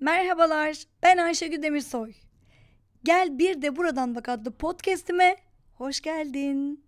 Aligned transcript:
Merhabalar, 0.00 0.84
ben 1.02 1.16
Ayşegül 1.16 1.62
Demirsoy. 1.62 2.12
Gel 3.04 3.38
bir 3.38 3.62
de 3.62 3.76
buradan 3.76 4.14
bak 4.14 4.28
adlı 4.28 4.50
podcast'ime 4.56 5.36
hoş 5.74 6.00
geldin. 6.00 6.84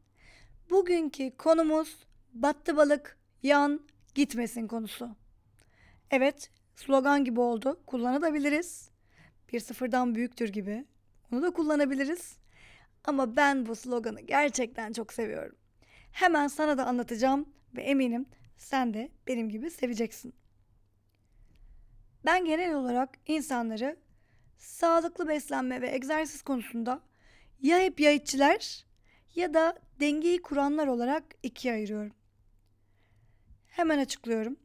Bugünkü 0.70 1.36
konumuz 1.36 1.96
battı 2.32 2.76
balık 2.76 3.18
yan 3.42 3.80
gitmesin 4.14 4.66
konusu. 4.66 5.16
Evet, 6.10 6.50
slogan 6.74 7.24
gibi 7.24 7.40
oldu. 7.40 7.80
Kullanabiliriz. 7.86 8.90
Bir 9.52 9.60
sıfırdan 9.60 10.14
büyüktür 10.14 10.48
gibi. 10.48 10.84
Onu 11.32 11.42
da 11.42 11.50
kullanabiliriz. 11.50 12.36
Ama 13.04 13.36
ben 13.36 13.66
bu 13.66 13.76
sloganı 13.76 14.20
gerçekten 14.20 14.92
çok 14.92 15.12
seviyorum. 15.12 15.56
Hemen 16.12 16.48
sana 16.48 16.78
da 16.78 16.86
anlatacağım 16.86 17.48
ve 17.76 17.82
eminim 17.82 18.26
sen 18.56 18.94
de 18.94 19.10
benim 19.26 19.48
gibi 19.48 19.70
seveceksin. 19.70 20.34
Ben 22.24 22.44
genel 22.44 22.74
olarak 22.74 23.18
insanları 23.26 23.96
sağlıklı 24.58 25.28
beslenme 25.28 25.80
ve 25.80 25.94
egzersiz 25.94 26.42
konusunda 26.42 27.00
ya 27.60 27.78
hep 27.78 28.00
ya 28.00 28.10
iççiler 28.10 28.86
ya 29.34 29.54
da 29.54 29.78
dengeyi 30.00 30.42
kuranlar 30.42 30.86
olarak 30.86 31.24
ikiye 31.42 31.74
ayırıyorum. 31.74 32.12
Hemen 33.68 33.98
açıklıyorum. 33.98 34.56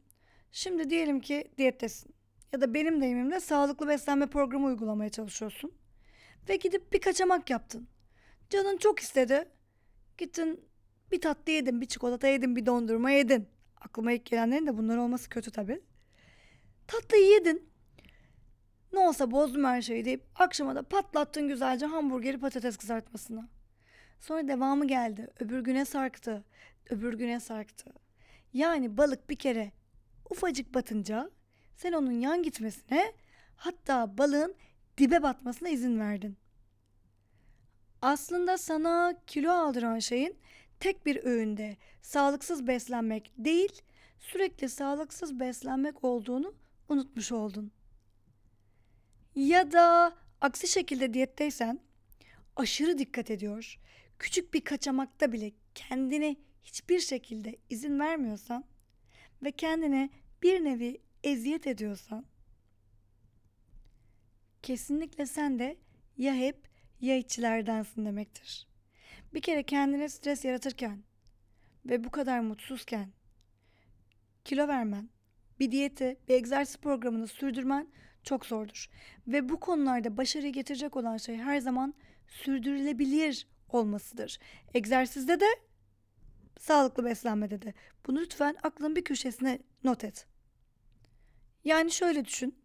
Şimdi 0.52 0.90
diyelim 0.90 1.20
ki 1.20 1.50
diyettesin 1.58 2.14
ya 2.52 2.60
da 2.60 2.74
benim 2.74 3.00
deyimimle 3.00 3.40
sağlıklı 3.40 3.88
beslenme 3.88 4.26
programı 4.26 4.66
uygulamaya 4.66 5.10
çalışıyorsun 5.10 5.72
ve 6.48 6.56
gidip 6.56 6.92
bir 6.92 7.00
kaçamak 7.00 7.50
yaptın. 7.50 7.88
Canın 8.50 8.76
çok 8.76 9.00
istedi. 9.00 9.48
Gittin 10.18 10.64
bir 11.12 11.20
tatlı 11.20 11.52
yedin, 11.52 11.80
bir 11.80 11.86
çikolata 11.86 12.28
yedin, 12.28 12.56
bir 12.56 12.66
dondurma 12.66 13.10
yedin. 13.10 13.48
Aklıma 13.80 14.12
ilk 14.12 14.26
gelenlerin 14.26 14.66
de 14.66 14.78
bunlar 14.78 14.96
olması 14.96 15.28
kötü 15.28 15.50
tabii. 15.50 15.80
Tatlıyı 16.86 17.30
yedin. 17.30 17.68
Ne 18.92 18.98
olsa 18.98 19.30
bozdum 19.30 19.64
her 19.64 19.82
şeyi 19.82 20.04
deyip 20.04 20.24
akşama 20.34 20.74
da 20.74 20.82
patlattın 20.82 21.48
güzelce 21.48 21.86
hamburgeri 21.86 22.38
patates 22.38 22.76
kızartmasına. 22.76 23.48
Sonra 24.20 24.48
devamı 24.48 24.86
geldi. 24.86 25.28
Öbür 25.40 25.60
güne 25.60 25.84
sarktı. 25.84 26.44
Öbür 26.90 27.14
güne 27.14 27.40
sarktı. 27.40 27.92
Yani 28.52 28.96
balık 28.96 29.30
bir 29.30 29.36
kere 29.36 29.72
ufacık 30.30 30.74
batınca 30.74 31.30
sen 31.76 31.92
onun 31.92 32.12
yan 32.12 32.42
gitmesine 32.42 33.12
hatta 33.56 34.18
balığın 34.18 34.54
dibe 34.98 35.22
batmasına 35.22 35.68
izin 35.68 36.00
verdin. 36.00 36.36
Aslında 38.02 38.58
sana 38.58 39.14
kilo 39.26 39.52
aldıran 39.52 39.98
şeyin 39.98 40.38
tek 40.80 41.06
bir 41.06 41.24
öğünde 41.24 41.76
sağlıksız 42.02 42.66
beslenmek 42.66 43.32
değil, 43.38 43.82
sürekli 44.18 44.68
sağlıksız 44.68 45.40
beslenmek 45.40 46.04
olduğunu 46.04 46.54
unutmuş 46.88 47.32
oldun. 47.32 47.72
Ya 49.34 49.72
da 49.72 50.16
aksi 50.40 50.68
şekilde 50.68 51.14
diyetteysen 51.14 51.80
aşırı 52.56 52.98
dikkat 52.98 53.30
ediyor, 53.30 53.78
küçük 54.18 54.54
bir 54.54 54.60
kaçamakta 54.60 55.32
bile 55.32 55.52
kendine 55.74 56.36
hiçbir 56.64 57.00
şekilde 57.00 57.56
izin 57.70 58.00
vermiyorsan 58.00 58.64
ve 59.42 59.52
kendine 59.52 60.10
bir 60.42 60.64
nevi 60.64 61.00
eziyet 61.24 61.66
ediyorsan 61.66 62.26
kesinlikle 64.62 65.26
sen 65.26 65.58
de 65.58 65.76
ya 66.16 66.34
hep 66.34 66.68
ya 67.00 67.16
iççilerdensin 67.16 68.04
demektir. 68.04 68.68
Bir 69.34 69.40
kere 69.40 69.62
kendine 69.62 70.08
stres 70.08 70.44
yaratırken 70.44 71.02
ve 71.86 72.04
bu 72.04 72.10
kadar 72.10 72.40
mutsuzken 72.40 73.12
kilo 74.44 74.68
vermen, 74.68 75.08
bir 75.60 75.70
diyeti, 75.70 76.16
bir 76.28 76.34
egzersiz 76.34 76.76
programını 76.76 77.26
sürdürmen 77.26 77.88
çok 78.22 78.46
zordur. 78.46 78.90
Ve 79.26 79.48
bu 79.48 79.60
konularda 79.60 80.16
başarıyı 80.16 80.52
getirecek 80.52 80.96
olan 80.96 81.16
şey 81.16 81.36
her 81.36 81.58
zaman 81.58 81.94
sürdürülebilir 82.28 83.46
olmasıdır. 83.68 84.38
Egzersizde 84.74 85.40
de 85.40 85.46
sağlıklı 86.58 87.04
beslenmede 87.04 87.62
de. 87.62 87.74
Bunu 88.06 88.20
lütfen 88.20 88.56
aklın 88.62 88.96
bir 88.96 89.04
köşesine 89.04 89.58
not 89.84 90.04
et. 90.04 90.26
Yani 91.64 91.90
şöyle 91.90 92.24
düşün. 92.24 92.58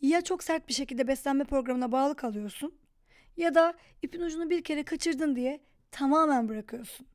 Ya 0.00 0.20
çok 0.20 0.44
sert 0.44 0.68
bir 0.68 0.74
şekilde 0.74 1.08
beslenme 1.08 1.44
programına 1.44 1.92
bağlı 1.92 2.16
kalıyorsun 2.16 2.74
ya 3.36 3.54
da 3.54 3.74
ipin 4.02 4.20
ucunu 4.20 4.50
bir 4.50 4.64
kere 4.64 4.82
kaçırdın 4.84 5.36
diye 5.36 5.60
tamamen 5.90 6.48
bırakıyorsun. 6.48 7.06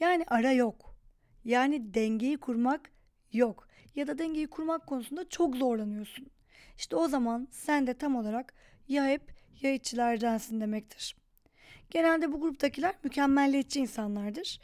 Yani 0.00 0.24
ara 0.28 0.52
yok. 0.52 0.96
Yani 1.44 1.94
dengeyi 1.94 2.38
kurmak 2.38 2.90
yok. 3.32 3.68
Ya 3.94 4.06
da 4.06 4.18
dengeyi 4.18 4.46
kurmak 4.46 4.86
konusunda 4.86 5.28
çok 5.28 5.56
zorlanıyorsun. 5.56 6.26
İşte 6.78 6.96
o 6.96 7.08
zaman 7.08 7.48
sen 7.50 7.86
de 7.86 7.94
tam 7.94 8.16
olarak 8.16 8.54
ya 8.88 9.06
hep 9.06 9.22
ya 9.62 9.72
iççilerdensin 9.72 10.60
demektir. 10.60 11.16
Genelde 11.90 12.32
bu 12.32 12.40
gruptakiler 12.40 12.94
mükemmelliyetçi 13.02 13.80
insanlardır. 13.80 14.60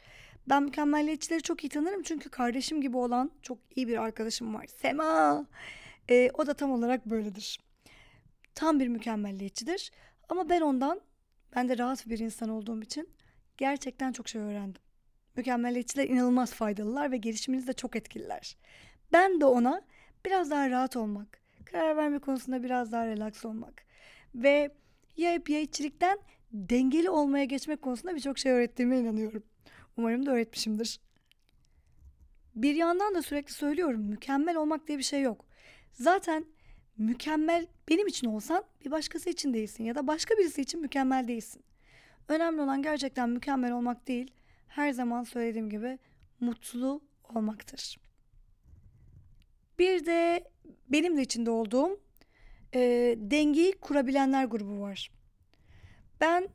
Ben 0.49 0.63
mükemmelliyetçileri 0.63 1.41
çok 1.41 1.63
iyi 1.63 1.69
tanırım 1.69 2.03
çünkü 2.03 2.29
kardeşim 2.29 2.81
gibi 2.81 2.97
olan 2.97 3.31
çok 3.41 3.57
iyi 3.75 3.87
bir 3.87 4.03
arkadaşım 4.03 4.55
var. 4.55 4.65
Sema. 4.81 5.45
Ee, 6.09 6.29
o 6.33 6.47
da 6.47 6.53
tam 6.53 6.71
olarak 6.71 7.05
böyledir. 7.05 7.59
Tam 8.55 8.79
bir 8.79 8.87
mükemmelliyetçidir. 8.87 9.91
Ama 10.29 10.49
ben 10.49 10.61
ondan, 10.61 11.01
ben 11.55 11.69
de 11.69 11.77
rahat 11.77 12.09
bir 12.09 12.19
insan 12.19 12.49
olduğum 12.49 12.81
için 12.81 13.09
gerçekten 13.57 14.11
çok 14.11 14.27
şey 14.29 14.41
öğrendim. 14.41 14.81
Mükemmelliyetçiler 15.35 16.07
inanılmaz 16.09 16.53
faydalılar 16.53 17.11
ve 17.11 17.17
gelişiminizi 17.17 17.67
de 17.67 17.73
çok 17.73 17.95
etkililer. 17.95 18.57
Ben 19.13 19.41
de 19.41 19.45
ona 19.45 19.81
biraz 20.25 20.51
daha 20.51 20.69
rahat 20.69 20.95
olmak, 20.95 21.41
karar 21.65 21.97
verme 21.97 22.19
konusunda 22.19 22.63
biraz 22.63 22.91
daha 22.91 23.07
relax 23.07 23.45
olmak 23.45 23.83
ve 24.35 24.71
ya 25.17 25.31
hep 25.31 25.49
ya 25.49 25.59
iççilikten 25.59 26.19
dengeli 26.51 27.09
olmaya 27.09 27.45
geçmek 27.45 27.81
konusunda 27.81 28.15
birçok 28.15 28.37
şey 28.39 28.51
öğrettiğime 28.51 28.99
inanıyorum. 28.99 29.43
Umarım 29.97 30.25
da 30.25 30.31
öğretmişimdir. 30.31 30.99
Bir 32.55 32.75
yandan 32.75 33.15
da 33.15 33.21
sürekli 33.21 33.53
söylüyorum 33.53 34.01
mükemmel 34.01 34.55
olmak 34.55 34.87
diye 34.87 34.97
bir 34.97 35.03
şey 35.03 35.21
yok. 35.21 35.45
Zaten 35.91 36.45
mükemmel 36.97 37.67
benim 37.89 38.07
için 38.07 38.27
olsan 38.27 38.63
bir 38.85 38.91
başkası 38.91 39.29
için 39.29 39.53
değilsin 39.53 39.83
ya 39.83 39.95
da 39.95 40.07
başka 40.07 40.35
birisi 40.37 40.61
için 40.61 40.81
mükemmel 40.81 41.27
değilsin. 41.27 41.63
Önemli 42.27 42.61
olan 42.61 42.81
gerçekten 42.81 43.29
mükemmel 43.29 43.71
olmak 43.71 44.07
değil, 44.07 44.31
her 44.75 44.91
zaman 44.91 45.23
söylediğim 45.23 45.69
gibi 45.69 45.99
mutlu 46.39 47.01
olmaktır. 47.23 47.97
Bir 49.79 50.05
de 50.05 50.51
benim 50.89 51.17
de 51.17 51.21
içinde 51.21 51.49
olduğum 51.49 52.01
e, 52.75 52.79
dengeyi 53.17 53.71
kurabilenler 53.71 54.45
grubu 54.45 54.81
var. 54.81 55.11
Ben 56.21 56.49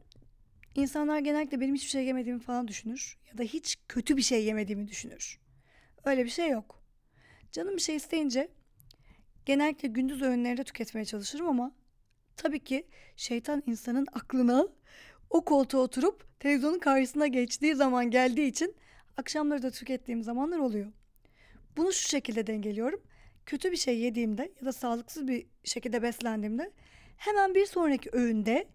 insanlar 0.75 1.19
genellikle 1.19 1.61
benim 1.61 1.75
hiçbir 1.75 1.91
şey 1.91 2.05
yemediğimi 2.05 2.41
falan 2.41 2.69
düşünür 2.69 3.19
ya 3.31 3.39
da 3.39 3.43
hiç 3.43 3.77
kötü 3.89 4.17
bir 4.17 4.23
şey 4.23 4.45
yemediğimi 4.45 4.89
düşünür. 4.89 5.41
Öyle 6.05 6.25
bir 6.25 6.31
şey 6.31 6.51
yok. 6.51 6.83
Canım 7.53 7.77
bir 7.77 7.83
şey 7.83 7.97
isteyince 7.97 8.49
genellikle 9.47 9.89
gündüz 9.89 10.23
öğünlerinde 10.23 10.65
tüketmeye 10.65 11.05
çalışırım 11.05 11.49
ama 11.49 11.75
tabii 12.37 12.65
ki 12.65 12.87
şeytan 13.17 13.63
insanın 13.67 14.07
aklına 14.13 14.69
o 15.31 15.45
koltuğa 15.45 15.81
oturup 15.81 16.41
televizyonun 16.41 16.79
karşısına 16.79 17.27
geçtiği 17.27 17.75
zaman 17.75 18.11
geldiği 18.11 18.47
için 18.47 18.75
akşamları 19.17 19.63
da 19.63 19.71
tükettiğim 19.71 20.23
zamanlar 20.23 20.59
oluyor. 20.59 20.93
Bunu 21.77 21.93
şu 21.93 22.09
şekilde 22.09 22.47
dengeliyorum. 22.47 23.01
Kötü 23.47 23.73
bir 23.73 23.77
şey 23.77 23.99
yediğimde 23.99 24.53
ya 24.61 24.67
da 24.67 24.73
sağlıksız 24.73 25.29
bir 25.29 25.47
şekilde 25.65 26.03
beslendiğimde 26.03 26.73
hemen 27.17 27.55
bir 27.55 27.67
sonraki 27.67 28.11
öğünde 28.13 28.69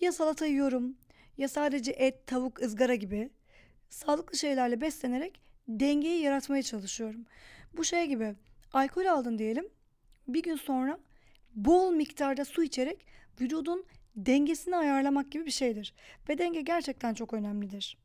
ya 0.00 0.12
salata 0.12 0.46
yiyorum 0.46 0.96
ya 1.38 1.48
sadece 1.48 1.90
et, 1.90 2.26
tavuk, 2.26 2.62
ızgara 2.62 2.94
gibi 2.94 3.30
sağlıklı 3.88 4.38
şeylerle 4.38 4.80
beslenerek 4.80 5.40
dengeyi 5.68 6.22
yaratmaya 6.22 6.62
çalışıyorum. 6.62 7.24
Bu 7.76 7.84
şey 7.84 8.06
gibi 8.06 8.34
alkol 8.72 9.06
aldın 9.06 9.38
diyelim. 9.38 9.68
Bir 10.28 10.42
gün 10.42 10.56
sonra 10.56 10.98
bol 11.54 11.90
miktarda 11.90 12.44
su 12.44 12.62
içerek 12.62 13.06
vücudun 13.40 13.84
dengesini 14.16 14.76
ayarlamak 14.76 15.30
gibi 15.32 15.46
bir 15.46 15.50
şeydir. 15.50 15.94
Ve 16.28 16.38
denge 16.38 16.60
gerçekten 16.60 17.14
çok 17.14 17.34
önemlidir. 17.34 17.98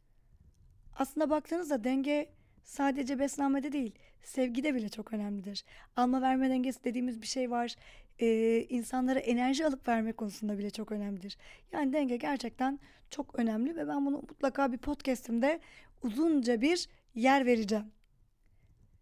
Aslında 0.96 1.30
baktığınızda 1.30 1.84
denge 1.84 2.30
sadece 2.64 3.20
beslenmede 3.20 3.72
değil, 3.72 3.96
sevgide 4.24 4.76
bile 4.76 4.90
çok 4.90 5.14
önemlidir. 5.14 5.64
Alma 5.96 6.22
verme 6.22 6.50
dengesi 6.50 6.84
dediğimiz 6.84 7.22
bir 7.22 7.28
şey 7.28 7.52
var. 7.52 7.76
Ee, 8.20 8.66
insanlara 8.70 9.20
enerji 9.20 9.66
alıp 9.66 9.88
verme 9.88 10.14
konusunda 10.14 10.58
bile 10.58 10.70
çok 10.70 10.92
önemlidir. 10.92 11.38
Yani 11.72 11.94
denge 11.94 12.18
gerçekten 12.18 12.80
çok 13.10 13.40
önemli 13.40 13.76
ve 13.76 13.88
ben 13.88 14.06
bunu 14.06 14.18
mutlaka 14.18 14.72
bir 14.72 14.78
podcastimde 14.78 15.60
uzunca 16.04 16.62
bir 16.62 16.90
yer 17.16 17.46
vereceğim. 17.46 17.86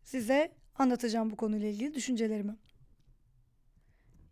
Size 0.04 0.52
anlatacağım 0.76 1.32
bu 1.32 1.36
konuyla 1.36 1.68
ilgili 1.68 1.94
düşüncelerimi. 1.94 2.56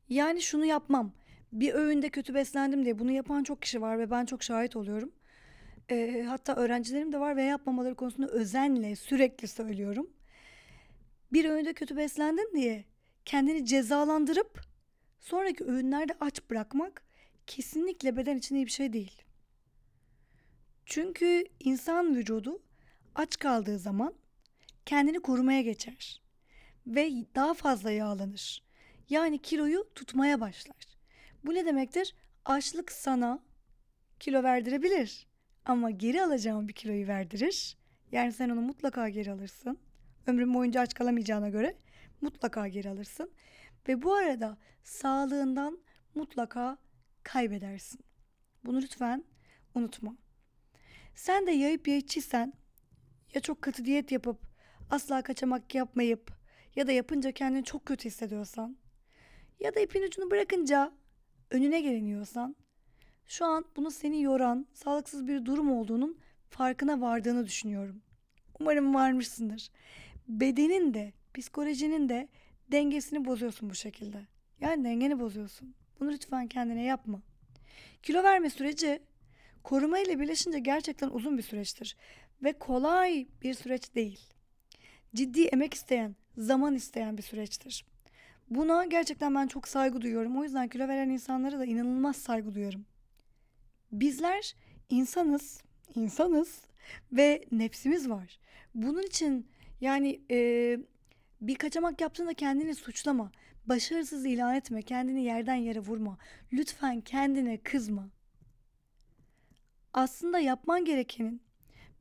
Yani 0.09 0.41
şunu 0.41 0.65
yapmam. 0.65 1.13
Bir 1.53 1.73
öğünde 1.73 2.09
kötü 2.09 2.33
beslendim 2.33 2.85
diye 2.85 2.99
bunu 2.99 3.11
yapan 3.11 3.43
çok 3.43 3.61
kişi 3.61 3.81
var 3.81 3.99
ve 3.99 4.11
ben 4.11 4.25
çok 4.25 4.43
şahit 4.43 4.75
oluyorum. 4.75 5.11
Ee, 5.91 6.25
hatta 6.27 6.55
öğrencilerim 6.55 7.13
de 7.13 7.19
var 7.19 7.35
ve 7.35 7.43
yapmamaları 7.43 7.95
konusunda 7.95 8.27
özenle 8.27 8.95
sürekli 8.95 9.47
söylüyorum. 9.47 10.09
Bir 11.33 11.45
öğünde 11.45 11.73
kötü 11.73 11.97
beslendin 11.97 12.51
diye 12.55 12.85
kendini 13.25 13.65
cezalandırıp 13.65 14.61
sonraki 15.19 15.63
öğünlerde 15.63 16.13
aç 16.19 16.49
bırakmak 16.49 17.03
kesinlikle 17.47 18.17
beden 18.17 18.37
için 18.37 18.55
iyi 18.55 18.65
bir 18.65 18.71
şey 18.71 18.93
değil. 18.93 19.21
Çünkü 20.85 21.45
insan 21.59 22.15
vücudu 22.15 22.61
aç 23.15 23.39
kaldığı 23.39 23.79
zaman 23.79 24.13
kendini 24.85 25.19
korumaya 25.19 25.61
geçer 25.61 26.21
ve 26.87 27.11
daha 27.35 27.53
fazla 27.53 27.91
yağlanır. 27.91 28.63
Yani 29.09 29.41
kiloyu 29.41 29.89
tutmaya 29.95 30.41
başlar. 30.41 30.86
Bu 31.47 31.53
ne 31.53 31.65
demektir? 31.65 32.15
Açlık 32.45 32.91
sana 32.91 33.39
kilo 34.19 34.43
verdirebilir 34.43 35.27
ama 35.65 35.91
geri 35.91 36.23
alacağın 36.23 36.67
bir 36.67 36.73
kiloyu 36.73 37.07
verdirir. 37.07 37.77
Yani 38.11 38.31
sen 38.31 38.49
onu 38.49 38.61
mutlaka 38.61 39.09
geri 39.09 39.31
alırsın. 39.31 39.79
Ömrün 40.27 40.53
boyunca 40.53 40.81
aç 40.81 40.93
kalamayacağına 40.93 41.49
göre 41.49 41.77
mutlaka 42.21 42.67
geri 42.67 42.89
alırsın. 42.89 43.31
Ve 43.87 44.01
bu 44.01 44.13
arada 44.13 44.57
sağlığından 44.83 45.79
mutlaka 46.15 46.77
kaybedersin. 47.23 47.99
Bunu 48.65 48.81
lütfen 48.81 49.23
unutma. 49.75 50.15
Sen 51.15 51.47
de 51.47 51.51
yayıp 51.51 51.87
yayıcıysan 51.87 52.53
ya 53.33 53.41
çok 53.41 53.61
katı 53.61 53.85
diyet 53.85 54.11
yapıp 54.11 54.41
asla 54.89 55.21
kaçamak 55.21 55.75
yapmayıp 55.75 56.31
ya 56.75 56.87
da 56.87 56.91
yapınca 56.91 57.31
kendini 57.31 57.63
çok 57.63 57.85
kötü 57.85 58.05
hissediyorsan 58.05 58.77
ya 59.59 59.75
da 59.75 59.79
ipin 59.79 60.03
ucunu 60.03 60.31
bırakınca 60.31 60.97
önüne 61.51 61.81
geliniyorsan 61.81 62.55
şu 63.27 63.45
an 63.45 63.65
bunu 63.75 63.91
seni 63.91 64.21
yoran 64.21 64.67
sağlıksız 64.73 65.27
bir 65.27 65.45
durum 65.45 65.71
olduğunun 65.71 66.17
farkına 66.49 67.01
vardığını 67.01 67.45
düşünüyorum. 67.45 68.01
Umarım 68.59 68.95
varmışsındır. 68.95 69.69
Bedenin 70.27 70.93
de 70.93 71.13
psikolojinin 71.33 72.09
de 72.09 72.27
dengesini 72.71 73.25
bozuyorsun 73.25 73.69
bu 73.69 73.75
şekilde. 73.75 74.21
Yani 74.61 74.83
dengeni 74.83 75.19
bozuyorsun. 75.19 75.75
Bunu 75.99 76.11
lütfen 76.11 76.47
kendine 76.47 76.83
yapma. 76.83 77.21
Kilo 78.03 78.23
verme 78.23 78.49
süreci 78.49 78.99
koruma 79.63 79.99
ile 79.99 80.19
birleşince 80.19 80.59
gerçekten 80.59 81.09
uzun 81.09 81.37
bir 81.37 81.43
süreçtir 81.43 81.97
ve 82.43 82.53
kolay 82.53 83.27
bir 83.41 83.53
süreç 83.53 83.95
değil. 83.95 84.19
Ciddi 85.15 85.43
emek 85.43 85.73
isteyen, 85.73 86.15
zaman 86.37 86.75
isteyen 86.75 87.17
bir 87.17 87.23
süreçtir. 87.23 87.85
Buna 88.49 88.85
gerçekten 88.85 89.35
ben 89.35 89.47
çok 89.47 89.67
saygı 89.67 90.01
duyuyorum. 90.01 90.37
O 90.37 90.43
yüzden 90.43 90.67
kilo 90.67 90.87
veren 90.87 91.09
insanlara 91.09 91.59
da 91.59 91.65
inanılmaz 91.65 92.15
saygı 92.15 92.55
duyuyorum. 92.55 92.85
Bizler 93.91 94.55
insanız, 94.89 95.61
insanız 95.95 96.61
ve 97.11 97.45
nefsimiz 97.51 98.09
var. 98.09 98.39
Bunun 98.75 99.03
için 99.03 99.47
yani 99.81 100.21
e, 100.31 100.79
bir 101.41 101.55
kaçamak 101.55 102.01
yaptığında 102.01 102.33
kendini 102.33 102.75
suçlama. 102.75 103.31
Başarısız 103.65 104.25
ilan 104.25 104.55
etme. 104.55 104.81
Kendini 104.81 105.23
yerden 105.23 105.55
yere 105.55 105.79
vurma. 105.79 106.17
Lütfen 106.53 107.01
kendine 107.01 107.57
kızma. 107.57 108.09
Aslında 109.93 110.39
yapman 110.39 110.85
gerekenin 110.85 111.41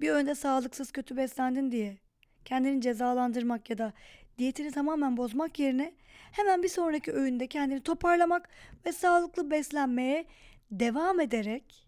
bir 0.00 0.10
önde 0.10 0.34
sağlıksız 0.34 0.93
kötü 0.93 1.16
beslendin 1.16 1.72
diye 1.72 1.98
kendini 2.44 2.81
cezalandırmak 2.81 3.70
ya 3.70 3.78
da 3.78 3.93
diyetini 4.38 4.70
tamamen 4.70 5.16
bozmak 5.16 5.58
yerine 5.58 5.94
hemen 6.36 6.62
bir 6.62 6.68
sonraki 6.68 7.12
öğünde 7.12 7.46
kendini 7.46 7.80
toparlamak 7.80 8.48
ve 8.86 8.92
sağlıklı 8.92 9.50
beslenmeye 9.50 10.26
devam 10.70 11.20
ederek 11.20 11.86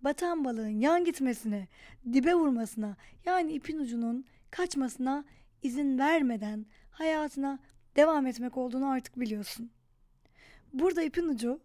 batan 0.00 0.44
balığın 0.44 0.68
yan 0.80 1.04
gitmesine, 1.04 1.68
dibe 2.12 2.34
vurmasına 2.34 2.96
yani 3.26 3.52
ipin 3.52 3.78
ucunun 3.78 4.24
kaçmasına 4.50 5.24
izin 5.62 5.98
vermeden 5.98 6.66
hayatına 6.90 7.58
devam 7.96 8.26
etmek 8.26 8.56
olduğunu 8.56 8.88
artık 8.88 9.20
biliyorsun. 9.20 9.70
Burada 10.72 11.02
ipin 11.02 11.28
ucu 11.28 11.60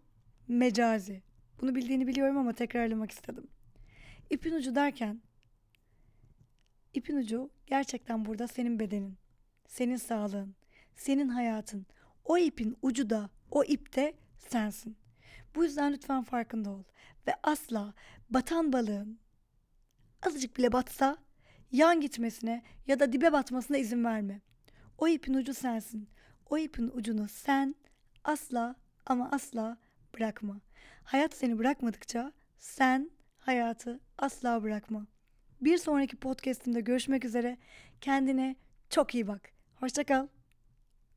mecazi. 0.48 1.22
Bunu 1.62 1.76
bildiğini 1.76 2.08
biliyorum 2.08 2.38
ama 2.38 2.54
tekrarlamak 2.54 3.12
istedim. 3.12 3.48
İpin 4.30 4.54
ucu 4.54 4.76
derken 4.76 5.22
ipin 6.94 7.18
ucu 7.18 7.50
gerçekten 7.68 8.26
burada 8.26 8.48
senin 8.48 8.80
bedenin, 8.80 9.18
senin 9.68 9.98
sağlığın, 9.98 10.56
senin 10.96 11.28
hayatın. 11.30 11.86
O 12.30 12.38
ipin 12.38 12.78
ucu 12.82 13.10
da 13.10 13.30
o 13.52 13.64
ipte 13.64 14.14
sensin. 14.38 14.98
Bu 15.56 15.64
yüzden 15.64 15.94
lütfen 15.94 16.24
farkında 16.24 16.70
ol 16.70 16.84
ve 17.28 17.34
asla 17.44 17.94
batan 18.30 18.74
balığın 18.74 19.20
azıcık 20.22 20.58
bile 20.58 20.72
batsa 20.72 21.18
yan 21.72 22.02
gitmesine 22.02 22.64
ya 22.88 23.00
da 23.00 23.14
dibe 23.14 23.32
batmasına 23.32 23.78
izin 23.78 24.04
verme. 24.04 24.42
O 24.98 25.08
ipin 25.08 25.34
ucu 25.34 25.54
sensin. 25.54 26.10
O 26.50 26.58
ipin 26.58 26.88
ucunu 26.94 27.28
sen 27.28 27.76
asla 28.24 28.76
ama 29.06 29.32
asla 29.32 29.78
bırakma. 30.16 30.62
Hayat 31.04 31.34
seni 31.34 31.58
bırakmadıkça 31.58 32.34
sen 32.58 33.12
hayatı 33.40 34.00
asla 34.18 34.64
bırakma. 34.64 35.08
Bir 35.62 35.78
sonraki 35.78 36.16
podcast'imde 36.16 36.82
görüşmek 36.82 37.26
üzere. 37.26 37.58
Kendine 38.02 38.56
çok 38.90 39.16
iyi 39.16 39.28
bak. 39.28 39.52
Hoşçakal. 39.76 40.28